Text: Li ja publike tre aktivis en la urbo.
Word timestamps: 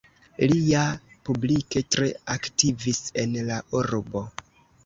Li 0.51 0.55
ja 0.69 0.85
publike 1.29 1.83
tre 1.97 2.09
aktivis 2.39 3.03
en 3.25 3.37
la 3.51 3.63
urbo. 3.83 4.27